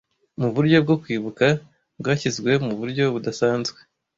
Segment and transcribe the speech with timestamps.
[0.41, 1.45] Muburyo bwo kwibuka
[1.99, 3.79] bwashyizwe muburyo budasanzwe